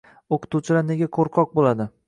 O'qituvchilar 0.37 0.87
nega 0.89 1.11
qo'rqoq 1.19 1.57
bo'ladi? 1.61 1.91